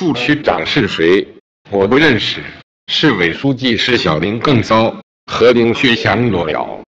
[0.00, 1.28] 副区长是谁
[1.70, 2.40] 我不认识。
[2.86, 6.80] 市委书记是小林更糟和林学祥裸聊。